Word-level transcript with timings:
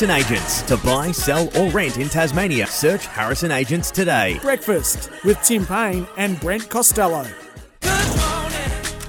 Harrison 0.00 0.32
Agents. 0.32 0.62
To 0.62 0.76
buy, 0.78 1.12
sell, 1.12 1.50
or 1.58 1.68
rent 1.70 1.98
in 1.98 2.08
Tasmania, 2.08 2.66
search 2.66 3.06
Harrison 3.06 3.52
Agents 3.52 3.90
today. 3.90 4.38
Breakfast 4.40 5.10
with 5.24 5.38
Tim 5.42 5.66
Paine 5.66 6.06
and 6.16 6.40
Brent 6.40 6.70
Costello. 6.70 7.26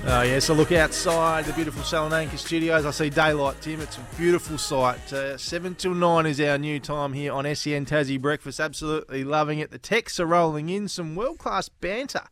Oh, 0.04 0.24
yeah, 0.24 0.40
so 0.40 0.54
look 0.54 0.74
outside 0.74 1.46
the 1.46 1.54
beautiful 1.54 1.82
Salamanca 1.84 2.38
studios. 2.38 2.86
I 2.86 2.92
see 2.92 3.10
daylight, 3.10 3.62
Tim. 3.62 3.80
It's 3.80 3.98
a 3.98 4.02
beautiful 4.18 4.58
sight. 4.58 5.14
Uh, 5.14 5.38
7 5.38 5.76
till 5.76 5.94
9 5.94 6.26
is 6.26 6.42
our 6.42 6.58
new 6.58 6.80
time 6.80 7.14
here 7.14 7.32
on 7.32 7.46
SEN 7.56 7.86
Tassie 7.86 8.20
Breakfast. 8.20 8.60
Absolutely 8.60 9.24
loving 9.24 9.60
it. 9.60 9.72
The 9.72 9.78
texts 9.78 10.20
are 10.20 10.26
rolling 10.26 10.68
in. 10.68 10.90
Some 10.90 11.16
world 11.16 11.38
class 11.38 11.70
banter 11.70 12.24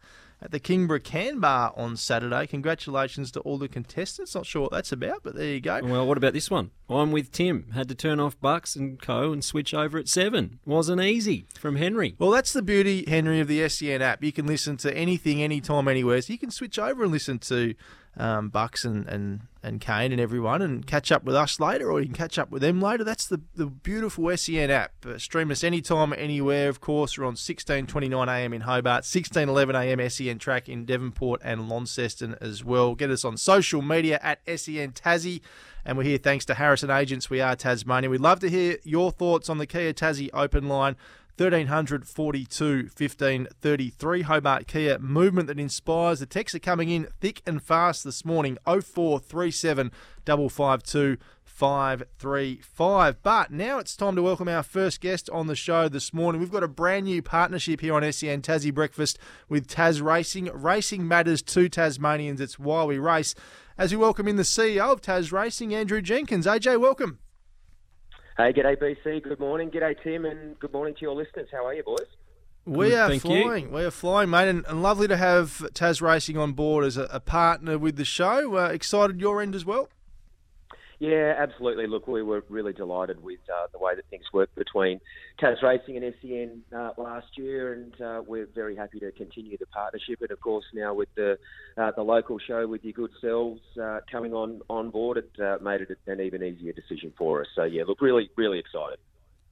at 0.42 0.52
the 0.52 0.60
Kingborough 0.60 1.04
Can 1.04 1.40
Bar 1.40 1.74
on 1.76 1.98
Saturday. 1.98 2.48
Congratulations 2.48 3.32
to 3.32 3.40
all 3.42 3.58
the 3.58 3.68
contestants. 3.68 4.36
Not 4.36 4.46
sure 4.46 4.64
what 4.64 4.72
that's 4.72 4.92
about, 4.92 5.22
but 5.24 5.36
there 5.36 5.54
you 5.54 5.60
go. 5.60 5.82
Well, 5.84 6.08
what 6.08 6.18
about 6.18 6.34
this 6.34 6.50
one? 6.50 6.72
I'm 6.90 7.12
with 7.12 7.32
Tim. 7.32 7.72
Had 7.74 7.90
to 7.90 7.96
turn 7.96 8.20
off 8.20 8.40
Bucks 8.40 8.76
and 8.76 9.02
Co. 9.02 9.34
and 9.34 9.44
switch 9.44 9.74
over 9.74 9.98
at 9.98 10.08
7. 10.08 10.60
Wasn't 10.66 11.02
easy 11.02 11.46
from 11.60 11.76
Henry. 11.76 12.16
Well, 12.18 12.32
that's 12.32 12.54
the 12.54 12.62
beauty, 12.62 13.06
Henry, 13.08 13.40
of 13.40 13.48
the 13.48 13.68
SEN 13.68 14.02
app. 14.02 14.24
You 14.24 14.32
can 14.32 14.48
listen 14.48 14.78
to 14.78 14.96
anything, 14.96 15.42
anytime, 15.42 15.88
anywhere. 15.88 16.22
So 16.22 16.34
you 16.34 16.40
can 16.40 16.52
switch 16.52 16.80
over 16.80 17.04
and 17.04 17.12
listen 17.12 17.40
to 17.40 17.76
um, 18.18 18.50
Bucks 18.50 18.86
and, 18.86 19.08
and, 19.08 19.42
and 19.62 19.82
Kane 19.82 20.12
and 20.12 20.22
everyone 20.22 20.62
and 20.62 20.86
catch 20.86 21.12
up 21.12 21.24
with 21.24 21.36
us 21.36 21.60
later, 21.60 21.92
or 21.92 22.00
you 22.00 22.06
can 22.06 22.16
catch 22.16 22.40
up 22.40 22.50
with 22.50 22.62
them 22.62 22.82
later. 22.82 23.04
That's 23.04 23.28
the, 23.28 23.42
the 23.56 23.66
beautiful 23.66 24.36
SEN 24.36 24.72
app. 24.72 24.92
Uh, 25.06 25.18
stream 25.18 25.52
us 25.52 25.64
anytime, 25.64 26.14
anywhere. 26.14 26.70
Of 26.70 26.80
course, 26.80 27.18
we're 27.18 27.26
on 27.26 27.36
16.29am 27.36 28.56
in 28.56 28.62
Hobart, 28.62 29.04
16.11am 29.04 30.12
SEN 30.12 30.40
track 30.40 30.70
in 30.70 30.86
Devonport 30.86 31.42
and 31.44 31.68
Launceston 31.68 32.36
as 32.40 32.64
well. 32.64 32.96
Get 32.96 33.10
us 33.10 33.26
on 33.26 33.38
social 33.38 33.82
media 33.82 34.20
at 34.22 34.40
SEN 34.48 34.92
Tassie. 34.94 35.42
And 35.86 35.98
we're 35.98 36.04
here 36.04 36.18
thanks 36.18 36.46
to 36.46 36.56
Harrison 36.56 36.92
Agents. 36.92 37.30
We 37.30 37.42
are 37.42 37.56
Tasmania. 37.56 38.10
We'd 38.10 38.22
love 38.22 38.40
to 38.42 38.50
hear 38.50 38.78
your 38.84 39.12
thoughts 39.12 39.50
on 39.50 39.58
the 39.58 39.66
Kia 39.66 39.94
Tassie 39.94 40.30
open 40.34 40.68
line. 40.68 40.96
1300 41.40 42.06
42 42.06 42.90
15 42.90 43.48
33. 43.62 44.22
Hobart 44.24 44.68
Kia 44.68 45.00
movement 45.00 45.48
that 45.48 45.58
inspires. 45.58 46.20
The 46.20 46.26
texts 46.26 46.54
are 46.54 46.60
coming 46.60 46.90
in 46.90 47.08
thick 47.22 47.42
and 47.46 47.64
fast 47.64 48.04
this 48.04 48.26
morning 48.26 48.58
0437 48.66 49.90
552 50.26 51.18
535. 51.46 53.24
But 53.24 53.52
now 53.52 53.80
it's 53.80 53.96
time 53.96 54.18
to 54.18 54.22
welcome 54.22 54.50
our 54.50 54.64
first 54.64 55.00
guest 55.00 55.30
on 55.30 55.48
the 55.48 55.56
show 55.56 55.88
this 55.88 56.14
morning. 56.14 56.42
We've 56.42 56.52
got 56.52 56.64
a 56.64 56.68
brand 56.68 57.06
new 57.06 57.22
partnership 57.22 57.80
here 57.80 57.94
on 57.94 58.12
SEN 58.12 58.42
Tassie 58.42 58.74
Breakfast 58.74 59.18
with 59.48 59.66
Tas 59.66 60.02
Racing. 60.02 60.50
Racing 60.54 61.08
matters 61.08 61.42
to 61.44 61.70
Tasmanians. 61.70 62.42
It's 62.42 62.60
why 62.60 62.84
we 62.84 62.98
race. 62.98 63.34
As 63.78 63.92
we 63.92 63.98
welcome 63.98 64.28
in 64.28 64.36
the 64.36 64.44
CEO 64.44 64.92
of 64.92 65.00
Tas 65.00 65.32
Racing, 65.32 65.74
Andrew 65.74 66.02
Jenkins. 66.02 66.46
AJ, 66.46 66.82
welcome. 66.82 67.20
Hey, 68.40 68.54
g'day 68.54 68.78
BC. 68.78 69.22
Good 69.22 69.42
morning. 69.42 69.70
G'day 69.70 70.02
Tim, 70.02 70.24
and 70.24 70.58
good 70.60 70.72
morning 70.72 70.96
to 70.96 71.02
your 71.02 71.14
listeners. 71.14 71.50
How 71.52 71.66
are 71.66 71.74
you, 71.74 71.84
boys? 71.84 72.08
We 72.64 72.96
are 72.96 73.20
flying. 73.20 73.66
You. 73.66 73.70
We 73.70 73.84
are 73.84 73.92
flying, 73.92 74.30
mate, 74.30 74.48
and, 74.48 74.66
and, 74.66 74.82
lovely 74.82 75.10
to 75.10 75.18
have 75.18 75.62
Tas 75.74 76.02
Racing 76.02 76.38
on 76.38 76.54
board 76.54 76.86
as 76.86 76.96
a, 76.96 77.04
a 77.12 77.20
partner 77.20 77.78
with 77.78 77.98
the 77.98 78.06
show. 78.06 78.56
Uh, 78.56 78.70
excited 78.70 79.20
your 79.20 79.42
end 79.42 79.56
as 79.56 79.66
well. 79.66 79.90
Yeah, 81.00 81.34
absolutely. 81.38 81.88
Look, 81.88 82.10
we 82.10 82.22
were 82.22 82.44
really 82.50 82.74
delighted 82.74 83.24
with 83.24 83.40
uh, 83.50 83.68
the 83.72 83.80
way 83.80 83.96
that 83.96 84.06
things 84.10 84.26
worked 84.34 84.56
between 84.56 85.00
Tas 85.40 85.64
Racing 85.64 85.96
and 85.96 86.14
SEN 86.22 86.62
uh, 86.78 86.92
last 86.98 87.38
year, 87.38 87.72
and 87.72 88.02
uh, 88.02 88.22
we're 88.28 88.48
very 88.54 88.76
happy 88.76 89.00
to 89.00 89.12
continue 89.14 89.58
the 89.58 89.66
partnership. 89.68 90.22
And 90.22 90.30
of 90.32 90.42
course, 90.42 90.66
now 90.74 90.94
with 90.94 91.08
the 91.16 91.40
uh, 91.78 91.92
the 91.96 92.04
local 92.04 92.38
show 92.38 92.68
with 92.68 92.84
your 92.84 92.92
good 92.92 93.12
selves 93.22 93.62
uh, 93.82 94.02
coming 94.12 94.34
on 94.34 94.60
on 94.70 94.90
board, 94.90 95.18
it 95.18 95.32
uh, 95.42 95.58
made 95.64 95.80
it 95.80 95.98
an 96.06 96.20
even 96.20 96.44
easier 96.44 96.74
decision 96.74 97.14
for 97.18 97.42
us. 97.42 97.48
So 97.56 97.64
yeah, 97.64 97.84
look, 97.88 98.02
really, 98.02 98.30
really 98.36 98.60
excited. 98.60 99.00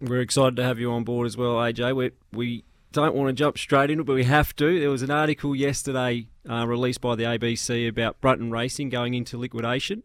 We're 0.01 0.21
excited 0.21 0.57
to 0.57 0.63
have 0.63 0.79
you 0.79 0.91
on 0.91 1.05
board 1.05 1.27
as 1.27 1.37
well, 1.37 1.55
AJ. 1.55 1.95
We 1.95 2.11
we 2.33 2.65
don't 2.91 3.15
want 3.15 3.29
to 3.29 3.33
jump 3.33 3.57
straight 3.57 3.89
into 3.89 4.01
it, 4.01 4.05
but 4.05 4.15
we 4.15 4.25
have 4.25 4.53
to. 4.57 4.81
There 4.81 4.89
was 4.89 5.01
an 5.01 5.11
article 5.11 5.55
yesterday 5.55 6.27
released 6.43 6.99
by 6.99 7.15
the 7.15 7.23
ABC 7.23 7.87
about 7.87 8.19
Brunton 8.19 8.51
Racing 8.51 8.89
going 8.89 9.13
into 9.13 9.37
liquidation 9.37 10.03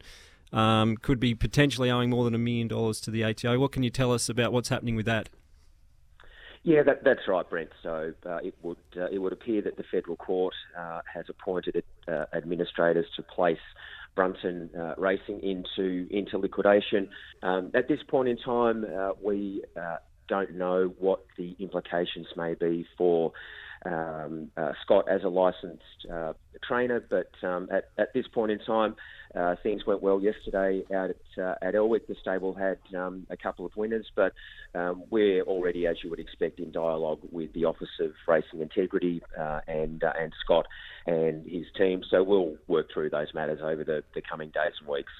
um, 0.53 0.97
could 0.97 1.19
be 1.19 1.35
potentially 1.35 1.91
owing 1.91 2.11
more 2.11 2.25
than 2.25 2.35
a 2.35 2.39
million 2.39 2.69
dollars 2.69 3.01
to 3.01 3.11
the 3.11 3.25
ATO. 3.25 3.59
What 3.59 3.73
can 3.73 3.83
you 3.83 3.91
tell 3.91 4.13
us 4.13 4.29
about 4.29 4.53
what's 4.53 4.69
happening 4.69 4.97
with 4.97 5.07
that? 5.07 5.29
Yeah, 6.65 6.85
that, 6.85 7.03
that's 7.03 7.27
right, 7.27 7.49
Brent. 7.49 7.71
So 7.83 8.13
uh, 8.25 8.37
it 8.37 8.55
would 8.63 8.77
uh, 8.97 9.07
it 9.11 9.19
would 9.19 9.33
appear 9.33 9.63
that 9.63 9.77
the 9.77 9.83
federal 9.91 10.17
court 10.17 10.55
uh, 10.79 11.01
has 11.13 11.25
appointed 11.29 11.83
uh, 12.07 12.27
administrators 12.33 13.07
to 13.17 13.23
place 13.23 13.59
Brunton 14.15 14.71
uh, 14.79 14.95
Racing 14.97 15.41
into 15.43 16.07
into 16.11 16.39
liquidation. 16.39 17.09
Um, 17.43 17.73
at 17.75 17.89
this 17.89 17.99
point 18.07 18.29
in 18.29 18.37
time, 18.37 18.85
uh, 18.85 19.11
we 19.21 19.65
don't 20.29 20.55
know 20.55 20.95
what 20.99 21.25
the 21.37 21.57
implications 21.59 22.27
may 22.37 22.55
be 22.55 22.87
for 22.97 23.33
um, 23.85 24.51
uh, 24.57 24.73
Scott 24.85 25.07
as 25.09 25.25
a 25.25 25.29
licensed 25.29 26.07
uh, 26.13 26.35
trainer, 26.67 27.05
but 27.09 27.31
um, 27.47 27.69
at, 27.73 27.91
at 27.99 28.15
this 28.15 28.27
point 28.33 28.53
in 28.53 28.59
time, 28.61 28.95
uh, 29.35 29.57
things 29.63 29.85
went 29.87 30.03
well 30.03 30.21
yesterday 30.21 30.83
out 30.95 31.11
at, 31.11 31.43
uh, 31.43 31.55
at 31.63 31.75
Elwick. 31.75 32.07
The 32.07 32.15
stable 32.21 32.55
had 32.55 32.79
um, 32.97 33.27
a 33.31 33.37
couple 33.37 33.67
of 33.67 33.73
winners, 33.77 34.07
but 34.15 34.33
um, 34.75 35.05
we're 35.11 35.43
already, 35.43 35.87
as 35.87 35.97
you 36.05 36.11
would 36.11 36.21
expect, 36.21 36.61
in 36.61 36.71
dialogue 36.71 37.21
with 37.31 37.53
the 37.55 37.65
Office 37.65 37.89
of 38.01 38.13
Racing 38.29 38.61
Integrity 38.61 39.23
uh, 39.39 39.61
and 39.67 40.05
uh, 40.05 40.13
and 40.19 40.33
Scott 40.45 40.67
and 41.07 41.45
his 41.49 41.65
team. 41.77 42.03
So 42.09 42.23
we'll 42.23 42.57
work 42.69 42.87
through 42.93 43.11
those 43.11 43.35
matters 43.35 43.61
over 43.63 43.85
the, 43.85 44.05
the 44.15 44.23
coming 44.23 44.51
days 44.51 44.75
and 44.81 44.89
weeks. 44.89 45.13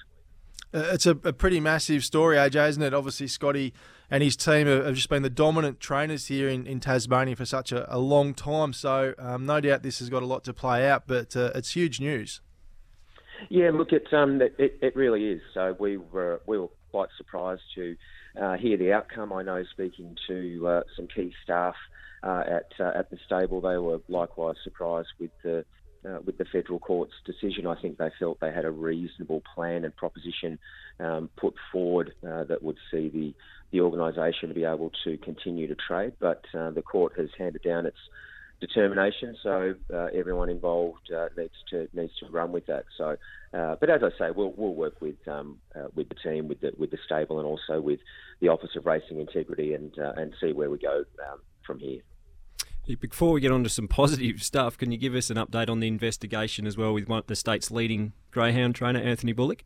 It's 0.73 1.05
a, 1.05 1.11
a, 1.11 1.33
pretty 1.33 1.59
massive 1.59 2.03
story, 2.03 2.35
AJ, 2.37 2.69
isn't 2.69 2.83
it? 2.83 2.93
Obviously, 2.93 3.27
Scotty 3.27 3.73
and 4.09 4.23
his 4.23 4.35
team 4.35 4.65
have 4.65 4.95
just 4.95 5.09
been 5.09 5.21
the 5.21 5.29
dominant 5.29 5.79
trainers 5.79 6.27
here 6.27 6.49
in, 6.49 6.65
in 6.65 6.79
Tasmania 6.79 7.35
for 7.35 7.45
such 7.45 7.71
a, 7.71 7.93
a 7.95 7.99
long 7.99 8.33
time. 8.33 8.73
So, 8.73 9.13
um, 9.19 9.45
no 9.45 9.61
doubt 9.61 9.83
this 9.83 9.99
has 9.99 10.09
got 10.09 10.23
a 10.23 10.25
lot 10.25 10.43
to 10.45 10.53
play 10.53 10.89
out, 10.89 11.03
but 11.05 11.35
uh, 11.35 11.51
it's 11.53 11.75
huge 11.75 11.99
news. 11.99 12.41
Yeah, 13.49 13.71
look, 13.71 13.91
it, 13.91 14.11
um, 14.13 14.41
it, 14.41 14.79
it 14.81 14.95
really 14.95 15.25
is. 15.25 15.41
So 15.53 15.75
we 15.79 15.97
were 15.97 16.41
we 16.45 16.57
were 16.57 16.69
quite 16.91 17.09
surprised 17.17 17.61
to 17.75 17.95
uh, 18.41 18.57
hear 18.57 18.77
the 18.77 18.93
outcome. 18.93 19.33
I 19.33 19.43
know, 19.43 19.63
speaking 19.71 20.15
to 20.27 20.67
uh, 20.67 20.81
some 20.95 21.07
key 21.07 21.33
staff 21.43 21.75
uh, 22.23 22.43
at 22.47 22.71
uh, 22.79 22.91
at 22.95 23.09
the 23.09 23.17
stable, 23.25 23.61
they 23.61 23.77
were 23.77 23.99
likewise 24.07 24.55
surprised 24.63 25.09
with 25.19 25.31
the 25.43 25.65
uh, 26.05 26.19
with 26.25 26.37
the 26.37 26.45
federal 26.45 26.79
court's 26.79 27.13
decision. 27.25 27.67
I 27.67 27.79
think 27.79 27.97
they 27.97 28.11
felt 28.19 28.39
they 28.39 28.51
had 28.51 28.65
a 28.65 28.71
reasonable 28.71 29.41
plan 29.55 29.83
and 29.83 29.95
proposition 29.95 30.59
um, 30.99 31.29
put 31.37 31.55
forward 31.71 32.13
uh, 32.27 32.43
that 32.45 32.63
would 32.63 32.77
see 32.91 33.09
the 33.09 33.33
the 33.71 33.81
organisation 33.81 34.49
to 34.49 34.55
be 34.55 34.65
able 34.65 34.91
to 35.03 35.17
continue 35.17 35.67
to 35.67 35.75
trade. 35.75 36.13
But 36.19 36.45
uh, 36.53 36.69
the 36.69 36.83
court 36.83 37.13
has 37.17 37.29
handed 37.37 37.63
down 37.63 37.87
its 37.87 37.97
determination, 38.61 39.35
so 39.41 39.73
uh, 39.91 40.07
everyone 40.13 40.49
involved 40.49 41.11
uh, 41.11 41.29
needs 41.35 41.55
to 41.71 41.87
needs 41.93 42.13
to 42.19 42.27
run 42.27 42.51
with 42.51 42.67
that. 42.67 42.85
So, 42.97 43.17
uh, 43.53 43.75
but 43.79 43.89
as 43.89 44.01
I 44.03 44.09
say, 44.19 44.31
we'll 44.31 44.53
we'll 44.55 44.75
work 44.75 45.01
with 45.01 45.27
um, 45.27 45.57
with 45.95 46.09
the 46.09 46.15
team, 46.15 46.47
with 46.47 46.61
the 46.61 46.71
with 46.77 46.91
the 46.91 46.99
stable, 47.05 47.39
and 47.39 47.47
also 47.47 47.81
with 47.81 47.99
the 48.41 48.49
Office 48.49 48.75
of 48.75 48.85
Racing 48.85 49.19
Integrity, 49.19 49.73
and 49.73 49.93
and 49.97 50.33
see 50.39 50.53
where 50.53 50.69
we 50.69 50.77
go 50.77 51.03
um, 51.31 51.39
from 51.65 51.79
here. 51.79 52.01
Before 52.85 53.31
we 53.31 53.39
get 53.39 53.51
on 53.51 53.63
to 53.63 53.69
some 53.69 53.87
positive 53.87 54.43
stuff, 54.43 54.77
can 54.77 54.91
you 54.91 54.97
give 54.97 55.15
us 55.15 55.29
an 55.29 55.37
update 55.37 55.69
on 55.69 55.79
the 55.79 55.87
investigation 55.87 56.67
as 56.67 56.75
well 56.75 56.93
with 56.93 57.07
one, 57.07 57.19
of 57.19 57.27
the 57.27 57.35
state's 57.35 57.71
leading 57.71 58.11
greyhound 58.29 58.75
trainer, 58.75 58.99
Anthony 58.99 59.31
Bullock? 59.31 59.63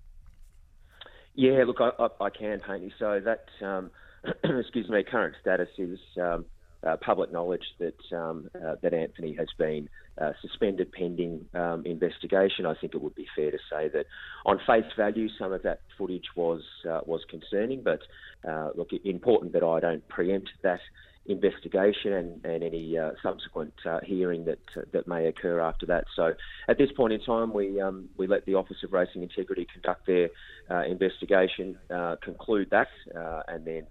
Yeah, 1.34 1.64
look, 1.66 1.78
I, 1.80 1.90
I, 1.98 2.26
I 2.26 2.30
can, 2.30 2.60
Painey. 2.60 2.92
So 3.00 3.20
that, 3.20 3.46
um, 3.66 3.90
excuse 4.44 4.88
me, 4.88 5.04
current 5.04 5.36
status 5.42 5.70
is 5.80 6.00
um, 6.22 6.46
uh, 6.86 6.98
public 6.98 7.32
knowledge 7.32 7.66
that 7.80 7.98
um, 8.16 8.50
uh, 8.56 8.76
that 8.84 8.94
Anthony 8.94 9.34
has 9.34 9.48
been 9.58 9.90
uh, 10.20 10.34
suspended 10.42 10.92
pending 10.92 11.46
um, 11.56 11.86
investigation. 11.86 12.68
I 12.68 12.76
think 12.76 12.94
it 12.94 13.02
would 13.02 13.16
be 13.16 13.28
fair 13.36 13.50
to 13.50 13.58
say 13.70 13.88
that, 13.90 14.06
on 14.46 14.60
face 14.68 14.92
value, 14.96 15.28
some 15.40 15.54
of 15.54 15.64
that 15.64 15.82
footage 15.98 16.26
was 16.36 16.62
uh, 16.88 17.02
was 17.06 17.22
concerning. 17.30 17.82
But 17.82 18.02
uh, 18.48 18.70
look, 18.76 18.90
important 19.04 19.54
that 19.54 19.64
I 19.64 19.80
don't 19.80 20.08
preempt 20.08 20.50
that 20.62 20.82
investigation 21.28 22.14
and, 22.14 22.46
and 22.46 22.64
any 22.64 22.98
uh, 22.98 23.12
subsequent 23.22 23.74
uh, 23.86 24.00
hearing 24.04 24.46
that 24.46 24.60
uh, 24.76 24.82
that 24.92 25.08
may 25.08 25.28
occur 25.28 25.60
after 25.60 25.86
that. 25.86 26.06
So 26.16 26.34
at 26.68 26.78
this 26.78 26.92
point 26.92 27.14
in 27.14 27.22
time, 27.22 27.54
we 27.54 27.80
um, 27.82 28.10
we 28.18 28.28
let 28.28 28.46
the 28.46 28.56
Office 28.56 28.78
of 28.84 28.94
Racing 28.94 29.24
Integrity 29.24 29.68
conduct 29.72 30.08
their 30.08 30.30
uh, 30.70 30.84
investigation, 30.84 31.78
uh, 31.94 32.16
conclude 32.22 32.70
that, 32.72 32.88
uh, 33.16 33.44
and 33.48 33.66
then 33.66 33.88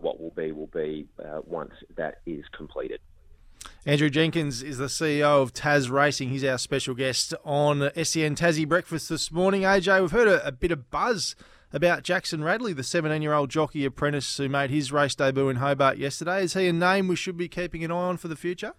what 0.00 0.18
will 0.18 0.30
be 0.30 0.50
will 0.50 0.68
be 0.68 1.06
once 1.46 1.72
that 1.96 2.20
is 2.24 2.44
completed. 2.56 3.00
Andrew 3.86 4.08
Jenkins 4.08 4.62
is 4.62 4.78
the 4.78 4.86
CEO 4.86 5.42
of 5.42 5.52
Tas 5.52 5.90
Racing. 5.90 6.30
He's 6.30 6.42
our 6.42 6.56
special 6.56 6.94
guest 6.94 7.34
on 7.44 7.90
SEN 7.94 8.34
Tassie 8.34 8.66
Breakfast 8.66 9.10
this 9.10 9.30
morning. 9.30 9.62
AJ, 9.62 10.00
we've 10.00 10.10
heard 10.10 10.28
a, 10.28 10.46
a 10.46 10.52
bit 10.52 10.72
of 10.72 10.90
buzz 10.90 11.36
about 11.74 12.04
Jackson 12.04 12.44
Radley, 12.44 12.72
the 12.72 12.84
17 12.84 13.20
year 13.20 13.34
old 13.34 13.50
jockey 13.50 13.84
apprentice 13.84 14.36
who 14.36 14.48
made 14.48 14.70
his 14.70 14.92
race 14.92 15.14
debut 15.16 15.48
in 15.48 15.56
Hobart 15.56 15.98
yesterday. 15.98 16.44
Is 16.44 16.54
he 16.54 16.68
a 16.68 16.72
name 16.72 17.08
we 17.08 17.16
should 17.16 17.36
be 17.36 17.48
keeping 17.48 17.82
an 17.82 17.90
eye 17.90 17.94
on 17.94 18.16
for 18.16 18.28
the 18.28 18.36
future? 18.36 18.74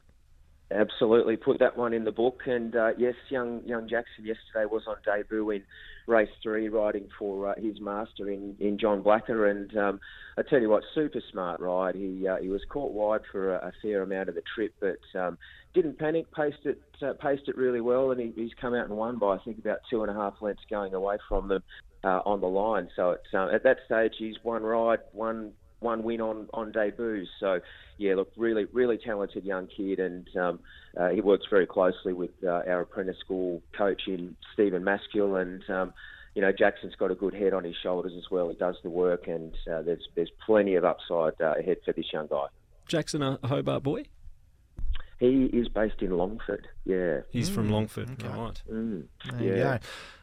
Absolutely, 0.71 1.36
put 1.36 1.59
that 1.59 1.77
one 1.77 1.94
in 1.94 2.06
the 2.06 2.12
book. 2.12 2.42
And 2.47 2.75
uh, 2.75 2.92
yes, 2.97 3.13
young 3.30 3.62
young 3.65 3.88
Jackson 3.88 4.25
yesterday 4.25 4.65
was 4.65 4.83
on 4.88 4.95
debut 5.06 5.51
in 5.51 5.63
race 6.07 6.30
three, 6.42 6.69
riding 6.69 7.07
for 7.19 7.50
uh, 7.50 7.53
his 7.57 7.80
master 7.81 8.30
in, 8.30 8.56
in 8.59 8.80
John 8.80 9.03
Blacker. 9.03 9.48
And 9.48 9.75
um, 9.77 10.00
I 10.38 10.41
tell 10.41 10.62
you 10.62 10.69
what, 10.69 10.83
super 10.95 11.21
smart 11.31 11.59
ride. 11.59 11.95
He 11.95 12.27
uh, 12.27 12.38
he 12.38 12.48
was 12.48 12.62
caught 12.69 12.94
wide 12.94 13.21
for 13.31 13.56
a, 13.56 13.68
a, 13.68 13.71
fair 13.81 14.01
amount 14.01 14.30
of 14.30 14.36
the 14.36 14.41
trip, 14.56 14.74
but 14.80 15.19
um, 15.19 15.38
didn't 15.75 16.00
panic. 16.00 16.31
Paced 16.31 16.65
it 16.65 16.81
uh, 17.01 17.13
paced 17.21 17.48
it 17.48 17.57
really 17.57 17.81
well, 17.81 18.09
and 18.12 18.19
he, 18.19 18.31
he's 18.36 18.53
come 18.59 18.74
out 18.74 18.88
and 18.88 18.98
won 18.98 19.19
by 19.19 19.36
I 19.36 19.39
think 19.39 19.59
about 19.59 19.80
two 19.89 20.01
and 20.01 20.09
a 20.09 20.15
half 20.15 20.36
lengths 20.41 20.63
going 20.69 20.95
away 20.95 21.18
from 21.27 21.48
them 21.48 21.62
uh, 22.06 22.22
on 22.25 22.40
the 22.40 22.48
line. 22.48 22.88
So 22.96 23.12
it's, 23.12 23.34
uh, 23.34 23.50
at 23.52 23.63
that 23.63 23.78
stage, 23.86 24.13
he's 24.18 24.36
one 24.44 24.63
ride, 24.63 25.00
one 25.12 25.54
one 25.80 26.04
win 26.04 26.22
on 26.22 26.48
on 26.54 26.72
debuts. 26.72 27.28
So 27.40 27.60
yeah, 27.98 28.16
look, 28.16 28.31
really 28.38 28.66
really 28.72 28.98
talented 28.98 29.44
young 29.44 29.68
kid, 29.68 30.00
and 30.00 30.28
um, 30.38 30.60
uh, 30.96 31.10
he 31.10 31.22
works 31.22 31.46
very 31.50 31.66
closely 31.66 32.13
with 32.13 32.31
uh, 32.44 32.62
our 32.68 32.81
apprentice 32.81 33.18
school 33.19 33.62
coach 33.75 34.04
in 34.07 34.36
Stephen 34.54 34.84
Maskell, 34.84 35.36
and 35.36 35.68
um, 35.69 35.94
you 36.36 36.42
know 36.42 36.52
Jackson's 36.52 36.96
got 36.96 37.12
a 37.12 37.16
good 37.16 37.34
head 37.34 37.54
on 37.54 37.63
his 37.63 37.75
shoulders 37.81 38.13
as 38.16 38.30
well. 38.30 38.50
He 38.50 38.56
does 38.56 38.75
the 38.84 38.90
work, 38.90 39.28
and 39.28 39.54
uh, 39.72 39.81
there's 39.81 40.08
there's 40.16 40.31
plenty 40.46 40.75
of 40.75 40.86
upside 40.86 41.42
uh, 41.42 41.56
ahead 41.60 41.78
for 41.84 41.92
this 41.92 42.06
young 42.13 42.28
guy. 42.28 42.46
Jackson, 42.88 43.24
a 43.24 43.40
Hobart 43.44 43.81
boy. 43.81 44.06
He 45.31 45.57
is 45.57 45.68
based 45.68 46.01
in 46.01 46.12
Longford. 46.12 46.68
Yeah, 46.86 47.22
he's 47.31 47.50
mm. 47.50 47.56
from 47.56 47.69
Longford. 47.69 48.12
Okay. 48.12 48.27
Right. 48.27 48.62
Mm. 48.72 49.07
yeah. 49.39 49.80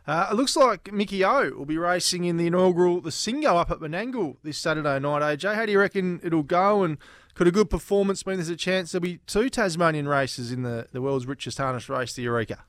Uh, 0.06 0.28
it 0.32 0.34
looks 0.34 0.56
like 0.56 0.93
Mickey 0.93 1.25
O 1.25 1.50
will 1.50 1.64
be 1.64 1.78
racing 1.78 2.25
in 2.25 2.37
the 2.37 2.46
inaugural 2.46 3.00
the 3.00 3.10
Singo 3.10 3.56
up 3.56 3.70
at 3.70 3.78
Menangle 3.78 4.37
this 4.43 4.58
Saturday 4.58 4.99
night. 4.99 5.22
AJ, 5.22 5.54
how 5.54 5.66
do 5.66 5.72
you 5.72 5.78
reckon 5.78 6.20
it'll 6.25 6.43
go? 6.43 6.82
And 6.82 6.99
could 7.34 7.46
a 7.46 7.52
good 7.52 7.70
performance 7.70 8.26
mean 8.26 8.37
there's 8.37 8.49
a 8.49 8.56
chance 8.56 8.93
there'll 8.93 9.02
be 9.02 9.19
two 9.26 9.49
Tasmanian 9.49 10.08
races 10.08 10.50
in 10.50 10.62
the, 10.62 10.88
the 10.93 11.00
world's 11.00 11.26
richest 11.26 11.58
harness 11.58 11.88
race, 11.88 12.14
the 12.14 12.22
Eureka? 12.22 12.64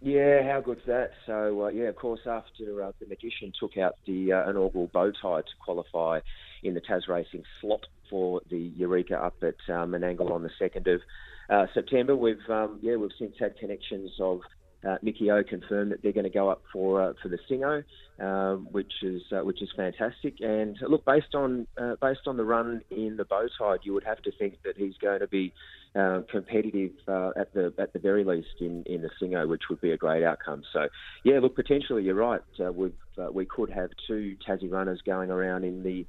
Yeah, 0.00 0.50
how 0.52 0.60
good's 0.60 0.86
that? 0.86 1.12
So, 1.26 1.64
uh, 1.64 1.68
yeah, 1.68 1.88
of 1.88 1.96
course, 1.96 2.20
after 2.26 2.82
uh, 2.82 2.92
the 3.00 3.06
Magician 3.06 3.52
took 3.58 3.76
out 3.76 3.96
the 4.06 4.32
uh, 4.32 4.50
inaugural 4.50 4.88
bow 4.92 5.10
tie 5.10 5.40
to 5.40 5.56
qualify 5.64 6.20
in 6.62 6.74
the 6.74 6.80
Tas 6.80 7.08
Racing 7.08 7.44
slot 7.60 7.86
for 8.08 8.40
the 8.48 8.58
Eureka 8.76 9.16
up 9.16 9.36
at 9.42 9.56
uh, 9.68 9.86
Menangle 9.86 10.30
on 10.30 10.42
the 10.42 10.50
2nd 10.60 10.94
of 10.94 11.00
uh, 11.48 11.66
September. 11.74 12.16
We've 12.16 12.36
um, 12.48 12.78
yeah 12.82 12.96
we've 12.96 13.10
since 13.18 13.34
had 13.38 13.56
connections 13.58 14.10
of 14.20 14.40
uh, 14.86 14.96
Mickey 15.02 15.30
O 15.30 15.42
confirmed 15.42 15.90
that 15.92 16.02
they're 16.02 16.12
going 16.12 16.24
to 16.24 16.30
go 16.30 16.48
up 16.48 16.62
for 16.72 17.02
uh, 17.02 17.12
for 17.20 17.28
the 17.28 17.38
Singo, 17.50 17.82
um, 18.24 18.68
which 18.70 18.92
is 19.02 19.22
uh, 19.32 19.44
which 19.44 19.60
is 19.60 19.68
fantastic. 19.76 20.34
And 20.40 20.76
look, 20.88 21.04
based 21.04 21.34
on 21.34 21.66
uh, 21.76 21.96
based 22.00 22.26
on 22.26 22.36
the 22.36 22.44
run 22.44 22.82
in 22.90 23.16
the 23.16 23.24
Bow 23.24 23.46
Tie, 23.58 23.76
you 23.82 23.92
would 23.94 24.04
have 24.04 24.22
to 24.22 24.32
think 24.38 24.58
that 24.64 24.76
he's 24.76 24.96
going 24.98 25.20
to 25.20 25.26
be 25.26 25.52
uh, 25.96 26.20
competitive 26.30 26.92
at 27.08 27.52
the 27.54 27.72
at 27.78 27.92
the 27.92 27.98
very 27.98 28.24
least 28.24 28.60
in, 28.60 28.84
in 28.84 29.02
the 29.02 29.10
Singo, 29.20 29.48
which 29.48 29.62
would 29.68 29.80
be 29.80 29.90
a 29.90 29.96
great 29.96 30.22
outcome. 30.22 30.62
So 30.72 30.88
yeah, 31.24 31.40
look, 31.40 31.56
potentially 31.56 32.04
you're 32.04 32.14
right. 32.14 32.42
we 32.72 32.92
we 33.32 33.46
could 33.46 33.70
have 33.70 33.90
two 34.06 34.36
Tassie 34.46 34.70
runners 34.70 35.00
going 35.04 35.30
around 35.30 35.64
in 35.64 35.82
the 35.82 36.06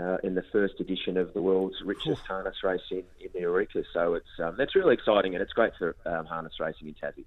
uh, 0.00 0.18
in 0.22 0.34
the 0.34 0.44
first 0.52 0.80
edition 0.80 1.16
of 1.16 1.32
the 1.34 1.42
world's 1.42 1.76
richest 1.84 2.22
harness 2.22 2.56
race 2.62 2.80
in, 2.90 3.04
in 3.20 3.30
the 3.34 3.40
Eureka. 3.40 3.82
So 3.92 4.14
it's 4.14 4.28
um, 4.42 4.54
that's 4.56 4.74
really 4.74 4.94
exciting 4.94 5.34
and 5.34 5.42
it's 5.42 5.52
great 5.52 5.72
for 5.78 5.96
um, 6.06 6.26
harness 6.26 6.54
racing 6.60 6.88
in 6.88 6.94
Tassie. 6.94 7.24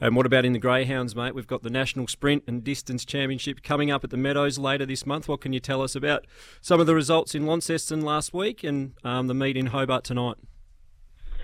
And 0.00 0.16
what 0.16 0.26
about 0.26 0.44
in 0.44 0.52
the 0.52 0.58
greyhounds, 0.58 1.14
mate? 1.14 1.32
We've 1.32 1.46
got 1.46 1.62
the 1.62 1.70
National 1.70 2.08
Sprint 2.08 2.42
and 2.48 2.64
Distance 2.64 3.04
Championship 3.04 3.62
coming 3.62 3.90
up 3.90 4.02
at 4.02 4.10
the 4.10 4.16
Meadows 4.16 4.58
later 4.58 4.84
this 4.84 5.06
month. 5.06 5.28
What 5.28 5.40
can 5.40 5.52
you 5.52 5.60
tell 5.60 5.80
us 5.80 5.94
about 5.94 6.26
some 6.60 6.80
of 6.80 6.88
the 6.88 6.94
results 6.94 7.36
in 7.36 7.46
Launceston 7.46 8.00
last 8.00 8.34
week 8.34 8.64
and 8.64 8.94
um, 9.04 9.28
the 9.28 9.34
meet 9.34 9.56
in 9.56 9.66
Hobart 9.66 10.02
tonight? 10.02 10.38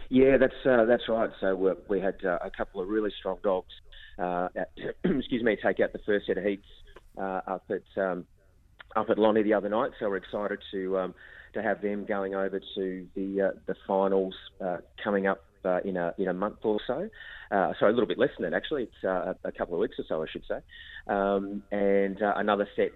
Yeah, 0.08 0.38
that's 0.38 0.66
uh, 0.66 0.86
that's 0.86 1.08
right. 1.08 1.30
So 1.40 1.54
we, 1.54 1.72
we 1.88 2.00
had 2.00 2.16
uh, 2.24 2.38
a 2.42 2.50
couple 2.50 2.80
of 2.80 2.88
really 2.88 3.12
strong 3.16 3.38
dogs. 3.44 3.72
Uh, 4.18 4.48
at, 4.56 4.70
excuse 5.04 5.42
me, 5.42 5.56
take 5.62 5.78
out 5.78 5.92
the 5.92 6.00
first 6.04 6.26
set 6.26 6.38
of 6.38 6.44
heats 6.44 6.66
uh, 7.16 7.42
up 7.46 7.70
at 7.70 8.02
um, 8.02 8.26
up 8.96 9.10
at 9.10 9.18
Lonnie 9.18 9.42
the 9.42 9.54
other 9.54 9.68
night. 9.68 9.92
So 9.98 10.08
we're 10.08 10.16
excited 10.16 10.58
to 10.72 10.98
um, 10.98 11.14
to 11.54 11.62
have 11.62 11.82
them 11.82 12.04
going 12.04 12.34
over 12.34 12.60
to 12.74 13.06
the 13.14 13.42
uh, 13.42 13.58
the 13.66 13.74
finals 13.86 14.34
uh, 14.60 14.78
coming 15.02 15.26
up 15.26 15.44
uh, 15.64 15.80
in 15.84 15.96
a 15.96 16.14
in 16.18 16.28
a 16.28 16.34
month 16.34 16.58
or 16.62 16.78
so. 16.86 17.08
Uh, 17.50 17.72
so 17.80 17.86
a 17.86 17.90
little 17.90 18.06
bit 18.06 18.18
less 18.18 18.30
than 18.38 18.50
that 18.50 18.56
actually. 18.56 18.84
It's 18.84 19.04
uh, 19.04 19.34
a 19.44 19.52
couple 19.52 19.74
of 19.74 19.80
weeks 19.80 19.96
or 19.98 20.04
so, 20.08 20.22
I 20.22 20.26
should 20.30 20.44
say. 20.48 20.60
Um, 21.06 21.62
and 21.72 22.22
uh, 22.22 22.34
another 22.36 22.68
set 22.76 22.92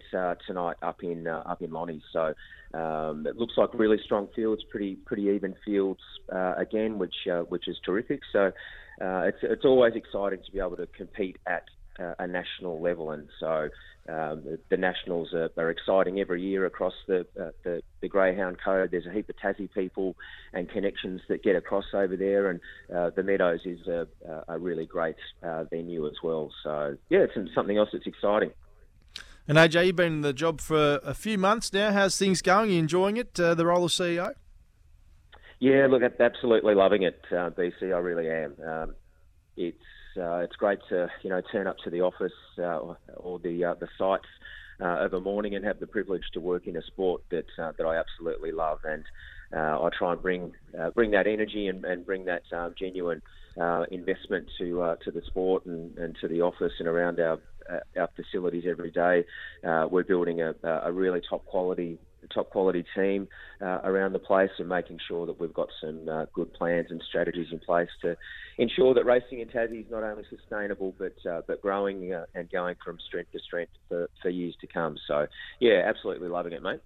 tonight 0.47 0.77
up 0.83 1.03
in 1.03 1.27
up 1.27 1.63
in 1.63 1.71
Lonnie. 1.71 2.03
So. 2.13 2.35
Um, 2.75 3.27
it 3.27 3.37
looks 3.37 3.53
like 3.59 3.75
really 3.75 3.99
strong 4.03 4.29
fields, 4.35 4.63
pretty 4.71 4.95
pretty 4.95 5.25
even 5.25 5.55
fields 5.63 6.01
again, 6.31 6.99
which 6.99 7.15
which 7.51 7.69
is 7.69 7.77
terrific. 7.85 8.21
So 8.33 8.51
it's 8.99 9.37
it's 9.43 9.67
always 9.67 9.93
exciting 9.95 10.39
to 10.43 10.51
be 10.51 10.59
able 10.59 10.79
to 10.79 10.87
compete 10.87 11.37
at 11.47 11.65
a 11.99 12.27
national 12.27 12.81
level, 12.81 13.11
and 13.11 13.29
so 13.39 13.69
um, 14.09 14.43
the, 14.43 14.59
the, 14.69 14.77
nationals 14.77 15.33
are, 15.33 15.51
are, 15.57 15.71
exciting 15.71 16.19
every 16.19 16.43
year 16.43 16.67
across 16.67 16.95
the, 17.07 17.21
uh, 17.41 17.51
the, 17.63 17.83
the 18.01 18.09
Greyhound 18.09 18.57
Code. 18.63 18.91
There's 18.91 19.07
a 19.07 19.13
heap 19.13 19.29
of 19.29 19.37
Tassie 19.37 19.73
people 19.73 20.17
and 20.53 20.69
connections 20.69 21.21
that 21.29 21.45
get 21.45 21.55
across 21.55 21.85
over 21.95 22.17
there, 22.17 22.51
and 22.51 22.61
uh, 22.93 23.11
the 23.15 23.23
Meadows 23.23 23.61
is 23.65 23.87
a, 23.87 24.09
a 24.49 24.59
really 24.59 24.87
great 24.87 25.15
uh, 25.45 25.65
venue 25.65 26.07
as 26.09 26.15
well. 26.23 26.51
So 26.65 26.97
yeah, 27.11 27.21
it's 27.21 27.55
something 27.55 27.79
else 27.79 27.91
that's 27.93 28.07
exciting. 28.07 28.51
And 29.47 29.57
AJ, 29.57 29.87
you've 29.87 29.97
been 29.97 30.15
in 30.15 30.21
the 30.23 30.33
job 30.33 30.61
for 30.61 31.01
a 31.05 31.15
few 31.15 31.39
months 31.39 31.73
now. 31.73 31.93
How's 31.93 32.17
things 32.17 32.43
going? 32.43 32.71
Are 32.71 32.73
you 32.73 32.79
enjoying 32.81 33.17
it? 33.17 33.39
Uh, 33.39 33.55
the 33.55 33.67
role 33.67 33.85
of 33.85 33.91
CEO? 33.91 34.33
Yeah, 35.61 35.87
look, 35.89 36.03
absolutely 36.19 36.75
loving 36.75 37.03
it, 37.03 37.21
uh, 37.31 37.51
BC. 37.51 37.95
I 37.95 37.99
really 37.99 38.29
am. 38.29 38.57
Um, 38.67 38.95
it's 39.57 39.79
uh, 40.17 40.39
it's 40.39 40.57
great 40.57 40.79
to 40.89 41.09
you 41.23 41.31
know 41.31 41.41
turn 41.53 41.67
up 41.67 41.77
to 41.85 41.91
the 41.91 42.01
office 42.01 42.33
uh, 42.59 42.95
or 43.17 43.39
the 43.39 43.65
uh, 43.65 43.75
the 43.75 43.89
sites 43.99 44.27
uh, 44.81 45.07
morning 45.21 45.55
and 45.55 45.65
have 45.65 45.79
the 45.79 45.87
privilege 45.87 46.25
to 46.33 46.41
work 46.41 46.67
in 46.67 46.77
a 46.77 46.83
sport 46.83 47.23
that 47.31 47.47
uh, 47.59 47.73
that 47.79 47.85
I 47.85 47.97
absolutely 47.97 48.53
love, 48.53 48.79
and 48.85 49.05
uh, 49.55 49.83
I 49.83 49.91
try 49.97 50.13
and 50.13 50.23
bring 50.23 50.53
bring 50.95 51.11
that 51.13 51.27
energy 51.27 51.69
and, 51.69 51.85
and 51.85 52.05
bring 52.05 52.25
that 52.27 52.43
genuine 52.79 53.23
investment 53.91 54.49
to 54.59 54.97
to 55.05 55.11
the 55.11 55.23
sport 55.27 55.67
and, 55.67 55.97
and 55.99 56.17
to 56.21 56.29
the 56.29 56.41
office 56.41 56.73
and 56.79 56.89
around 56.89 57.21
our 57.21 57.39
our 57.97 58.09
facilities 58.17 58.65
every 58.69 58.91
day. 58.91 59.25
we're 59.91 60.05
building 60.05 60.41
a, 60.41 60.55
a 60.85 60.93
really 60.93 61.21
top 61.29 61.45
quality 61.47 61.99
top 62.29 62.51
quality 62.51 62.85
team 62.95 63.29
uh, 63.61 63.81
around 63.85 64.13
the 64.13 64.19
place 64.19 64.51
and 64.59 64.69
making 64.69 64.99
sure 65.07 65.27
that 65.27 65.41
we've 65.41 65.55
got 65.55 65.69
some 65.81 66.09
uh, 66.09 66.27
good 66.33 66.53
plans 66.55 66.87
and 66.91 67.03
strategies 67.09 67.49
in 67.53 67.59
place 67.59 67.89
to 68.03 68.17
ensure 68.59 68.95
that 68.95 69.05
racing 69.05 69.41
in 69.41 69.49
Tassie 69.49 69.85
is 69.85 69.91
not 69.91 70.03
only 70.03 70.25
sustainable 70.29 70.95
but 70.99 71.15
uh, 71.31 71.43
but 71.47 71.61
growing 71.63 72.13
uh, 72.13 72.27
and 72.35 72.51
going 72.51 72.77
from 72.85 72.99
strength 73.07 73.33
to 73.33 73.39
strength 73.39 73.73
for, 73.89 74.09
for 74.21 74.29
years 74.29 74.55
to 74.61 74.67
come. 74.67 74.97
So 75.07 75.27
yeah, 75.61 75.83
absolutely 75.85 76.29
loving 76.29 76.53
it, 76.53 76.63
mate. 76.63 76.81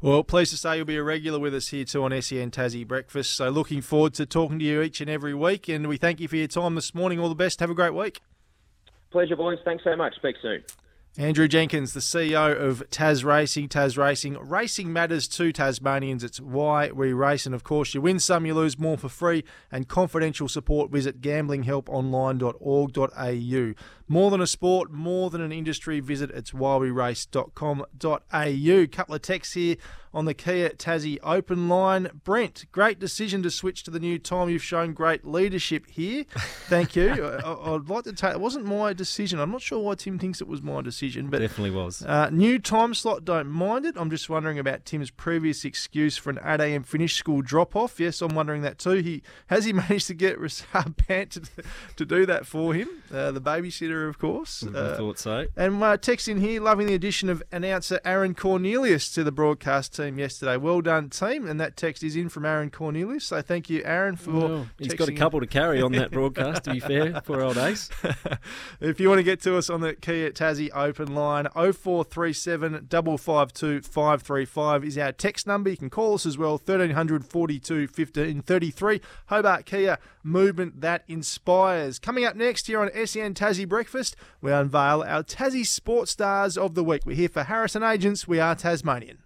Well, 0.00 0.22
pleased 0.22 0.50
to 0.50 0.58
say 0.58 0.76
you'll 0.76 0.84
be 0.84 0.96
a 0.96 1.02
regular 1.02 1.38
with 1.38 1.54
us 1.54 1.68
here 1.68 1.84
too 1.84 2.04
on 2.04 2.10
SEN 2.20 2.50
Tassie 2.50 2.86
Breakfast. 2.86 3.34
So 3.34 3.48
looking 3.48 3.80
forward 3.80 4.14
to 4.14 4.26
talking 4.26 4.58
to 4.58 4.64
you 4.64 4.82
each 4.82 5.00
and 5.00 5.08
every 5.08 5.34
week. 5.34 5.68
And 5.68 5.88
we 5.88 5.96
thank 5.96 6.20
you 6.20 6.28
for 6.28 6.36
your 6.36 6.46
time 6.46 6.74
this 6.74 6.94
morning. 6.94 7.18
All 7.18 7.30
the 7.30 7.34
best. 7.34 7.60
Have 7.60 7.70
a 7.70 7.74
great 7.74 7.94
week. 7.94 8.20
Pleasure, 9.10 9.36
boys. 9.36 9.58
Thanks 9.64 9.84
so 9.84 9.96
much. 9.96 10.14
Speak 10.16 10.36
soon. 10.42 10.62
Andrew 11.16 11.46
Jenkins, 11.46 11.92
the 11.92 12.00
CEO 12.00 12.60
of 12.60 12.82
Tas 12.90 13.22
Racing. 13.22 13.68
Tas 13.68 13.96
Racing. 13.96 14.36
Racing 14.36 14.92
matters 14.92 15.28
to 15.28 15.52
Tasmanians. 15.52 16.24
It's 16.24 16.40
why 16.40 16.90
we 16.90 17.12
race. 17.12 17.46
And 17.46 17.54
of 17.54 17.62
course, 17.62 17.94
you 17.94 18.00
win 18.00 18.18
some, 18.18 18.46
you 18.46 18.54
lose 18.54 18.80
more 18.80 18.98
for 18.98 19.08
free. 19.08 19.44
And 19.70 19.86
confidential 19.86 20.48
support, 20.48 20.90
visit 20.90 21.20
gamblinghelponline.org.au. 21.20 23.74
More 24.06 24.30
than 24.30 24.40
a 24.40 24.46
sport, 24.46 24.90
more 24.90 25.30
than 25.30 25.40
an 25.40 25.52
industry, 25.52 26.00
visit 26.00 26.30
it's 26.32 26.50
whyWeRace.com.au. 26.50 28.86
Couple 28.94 29.14
of 29.14 29.22
texts 29.22 29.54
here 29.54 29.76
on 30.12 30.26
the 30.26 30.34
Kia 30.34 30.70
Tassie 30.70 31.18
open 31.22 31.68
line. 31.68 32.10
Brent, 32.22 32.66
great 32.70 32.98
decision 32.98 33.42
to 33.42 33.50
switch 33.50 33.82
to 33.84 33.90
the 33.90 33.98
new 33.98 34.18
time. 34.18 34.50
You've 34.50 34.62
shown 34.62 34.92
great 34.92 35.24
leadership 35.24 35.90
here. 35.90 36.24
Thank 36.68 36.94
you. 36.94 37.24
I, 37.44 37.70
would 37.70 37.88
like 37.88 38.04
to 38.04 38.12
take. 38.12 38.32
It 38.32 38.40
wasn't 38.40 38.66
my 38.66 38.92
decision. 38.92 39.40
I'm 39.40 39.50
not 39.50 39.62
sure 39.62 39.80
why 39.80 39.94
Tim 39.94 40.18
thinks 40.18 40.40
it 40.40 40.48
was 40.48 40.62
my 40.62 40.82
decision, 40.82 41.03
but 41.30 41.40
definitely 41.40 41.70
was. 41.70 42.02
Uh, 42.02 42.30
new 42.30 42.58
time 42.58 42.94
slot. 42.94 43.24
Don't 43.24 43.48
mind 43.48 43.86
it. 43.86 43.94
I'm 43.96 44.10
just 44.10 44.28
wondering 44.28 44.58
about 44.58 44.84
Tim's 44.84 45.10
previous 45.10 45.64
excuse 45.64 46.16
for 46.16 46.30
an 46.30 46.38
8 46.44 46.60
a.m. 46.60 46.82
finish 46.82 47.16
school 47.16 47.42
drop 47.42 47.76
off. 47.76 48.00
Yes, 48.00 48.20
I'm 48.22 48.34
wondering 48.34 48.62
that 48.62 48.78
too. 48.78 48.94
He 48.94 49.22
has 49.48 49.64
he 49.64 49.72
managed 49.84 50.06
to 50.08 50.14
get 50.14 50.38
Rishabh 50.38 50.96
Pant 50.96 51.32
to, 51.32 51.42
to 51.96 52.04
do 52.04 52.26
that 52.26 52.46
for 52.46 52.74
him, 52.74 52.88
uh, 53.12 53.30
the 53.30 53.40
babysitter, 53.40 54.08
of 54.08 54.18
course. 54.18 54.64
I 54.64 54.78
uh, 54.78 54.96
thought 54.96 55.18
so. 55.18 55.46
And 55.56 55.82
uh, 55.82 55.96
text 55.96 56.28
in 56.28 56.40
here, 56.40 56.60
loving 56.60 56.86
the 56.86 56.94
addition 56.94 57.28
of 57.28 57.42
announcer 57.52 58.00
Aaron 58.04 58.34
Cornelius 58.34 59.12
to 59.14 59.24
the 59.24 59.32
broadcast 59.32 59.94
team 59.94 60.18
yesterday. 60.18 60.56
Well 60.56 60.80
done, 60.80 61.10
team. 61.10 61.46
And 61.46 61.60
that 61.60 61.76
text 61.76 62.02
is 62.02 62.16
in 62.16 62.28
from 62.28 62.44
Aaron 62.44 62.70
Cornelius. 62.70 63.26
So 63.26 63.42
thank 63.42 63.70
you, 63.70 63.82
Aaron, 63.84 64.16
for. 64.16 64.30
Well, 64.30 64.66
he's 64.78 64.94
got 64.94 65.08
a 65.08 65.12
couple 65.12 65.40
to 65.40 65.46
carry 65.46 65.82
on 65.82 65.92
that 65.92 66.10
broadcast, 66.12 66.64
to 66.64 66.72
be 66.72 66.80
fair, 66.80 67.20
for 67.22 67.42
old 67.42 67.58
Ace. 67.58 67.90
if 68.80 69.00
you 69.00 69.08
want 69.08 69.18
to 69.18 69.24
get 69.24 69.40
to 69.42 69.56
us 69.56 69.70
on 69.70 69.80
the 69.80 69.94
Kia 69.94 70.30
Tassie 70.30 70.70
Open, 70.94 71.12
line. 71.12 71.48
0437 71.54 72.86
552 72.88 73.82
535 73.82 74.84
is 74.84 74.96
our 74.96 75.10
text 75.10 75.44
number. 75.44 75.70
You 75.70 75.76
can 75.76 75.90
call 75.90 76.14
us 76.14 76.24
as 76.24 76.38
well, 76.38 76.52
1300 76.52 77.26
42 77.26 77.74
1533. 77.88 79.00
Hobart 79.26 79.66
Kia, 79.66 79.98
movement 80.22 80.82
that 80.82 81.02
inspires. 81.08 81.98
Coming 81.98 82.24
up 82.24 82.36
next 82.36 82.68
here 82.68 82.80
on 82.80 82.90
SEN 82.92 83.34
Tassie 83.34 83.68
Breakfast, 83.68 84.14
we 84.40 84.52
unveil 84.52 85.02
our 85.02 85.24
Tassie 85.24 85.66
Sports 85.66 86.12
Stars 86.12 86.56
of 86.56 86.76
the 86.76 86.84
Week. 86.84 87.02
We're 87.04 87.16
here 87.16 87.28
for 87.28 87.42
Harrison 87.42 87.82
Agents. 87.82 88.28
We 88.28 88.38
are 88.38 88.54
Tasmanian. 88.54 89.23